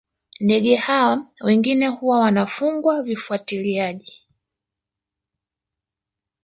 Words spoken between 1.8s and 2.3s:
huwa